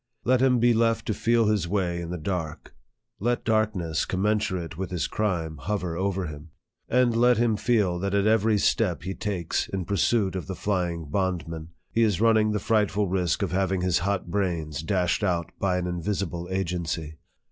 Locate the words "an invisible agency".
15.77-17.19